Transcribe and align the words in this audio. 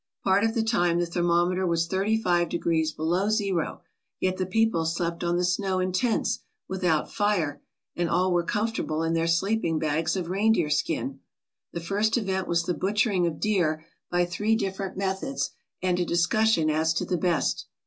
Part 0.23 0.43
of 0.43 0.55
the 0.55 0.63
time 0.63 0.97
the 0.99 1.05
thermometer 1.05 1.63
was 1.67 1.85
thirty 1.85 2.19
five 2.19 2.49
degrees 2.49 2.91
below 2.91 3.29
zero, 3.29 3.83
yet 4.19 4.37
the 4.37 4.47
people 4.47 4.83
slept 4.87 5.23
on 5.23 5.37
the 5.37 5.45
snow 5.45 5.77
in 5.77 5.91
tents, 5.91 6.39
without 6.67 7.11
fire, 7.13 7.61
and 7.95 8.09
all 8.09 8.31
were 8.31 8.41
comfortable 8.41 9.03
in 9.03 9.13
their 9.13 9.27
sleeping 9.27 9.77
bags 9.77 10.15
of 10.15 10.31
reindeer 10.31 10.71
skin. 10.71 11.19
The 11.73 11.81
first 11.81 12.17
event 12.17 12.47
was 12.47 12.63
the 12.63 12.73
butchering 12.73 13.27
of 13.27 13.39
deer 13.39 13.85
by 14.09 14.25
three 14.25 14.55
different 14.55 14.97
methods 14.97 15.51
and 15.83 15.99
a 15.99 16.03
discussion 16.03 16.71
as 16.71 16.95
to 16.95 17.05
the 17.05 17.15
best. 17.19 17.67